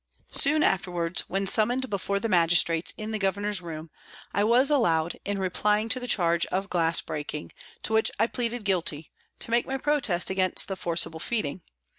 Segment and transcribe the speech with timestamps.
[0.31, 3.91] Soon afterwards, when summoned before the Magistrates in the Governor's room,
[4.33, 7.51] I was allowed, in replying to the charge of glass breaking,
[7.83, 11.61] to which I pleaded guilty, to make my protest against the forcible feeding.